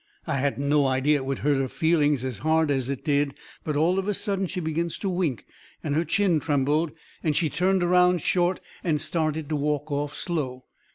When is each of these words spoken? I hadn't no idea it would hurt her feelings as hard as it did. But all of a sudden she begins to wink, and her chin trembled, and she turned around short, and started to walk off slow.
I 0.25 0.37
hadn't 0.37 0.67
no 0.67 0.87
idea 0.87 1.17
it 1.17 1.25
would 1.25 1.37
hurt 1.45 1.57
her 1.59 1.67
feelings 1.67 2.25
as 2.25 2.39
hard 2.39 2.71
as 2.71 2.89
it 2.89 3.05
did. 3.05 3.35
But 3.63 3.75
all 3.75 3.99
of 3.99 4.07
a 4.07 4.15
sudden 4.15 4.47
she 4.47 4.59
begins 4.59 4.97
to 4.97 5.09
wink, 5.09 5.45
and 5.83 5.93
her 5.93 6.03
chin 6.03 6.39
trembled, 6.39 6.91
and 7.23 7.35
she 7.35 7.51
turned 7.51 7.83
around 7.83 8.23
short, 8.23 8.61
and 8.83 8.99
started 8.99 9.47
to 9.49 9.55
walk 9.55 9.91
off 9.91 10.15
slow. 10.15 10.65